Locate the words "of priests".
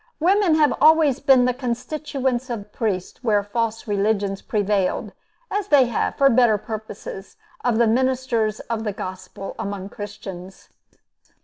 2.49-3.23